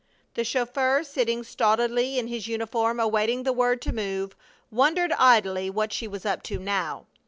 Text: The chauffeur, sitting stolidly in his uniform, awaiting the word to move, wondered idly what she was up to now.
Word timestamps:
The 0.33 0.43
chauffeur, 0.43 1.03
sitting 1.03 1.43
stolidly 1.43 2.17
in 2.17 2.25
his 2.25 2.47
uniform, 2.47 2.99
awaiting 2.99 3.43
the 3.43 3.53
word 3.53 3.83
to 3.83 3.93
move, 3.93 4.35
wondered 4.71 5.11
idly 5.11 5.69
what 5.69 5.93
she 5.93 6.07
was 6.07 6.25
up 6.25 6.41
to 6.49 6.57
now. 6.57 7.05